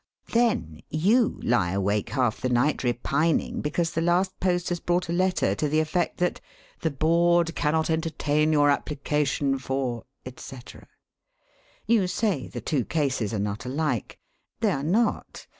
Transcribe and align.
Then 0.33 0.81
you 0.89 1.39
lie 1.43 1.73
awake 1.73 2.09
half 2.09 2.41
the 2.41 2.49
night 2.49 2.83
repining 2.83 3.61
because 3.61 3.91
the 3.91 4.01
last 4.01 4.39
post 4.39 4.69
has 4.69 4.79
brought 4.79 5.09
a 5.09 5.13
letter 5.13 5.53
to 5.53 5.69
the 5.69 5.79
effect 5.79 6.17
that 6.17 6.41
'the 6.79 6.89
Board 6.89 7.53
cannot 7.53 7.91
entertain 7.91 8.51
your 8.51 8.71
application 8.71 9.59
for,' 9.59 10.05
etc. 10.25 10.87
You 11.85 12.07
say 12.07 12.47
the 12.47 12.61
two 12.61 12.83
cases 12.83 13.31
are 13.31 13.37
not 13.37 13.63
alike. 13.63 14.17
They 14.61 14.71
are 14.71 14.81
not. 14.81 15.45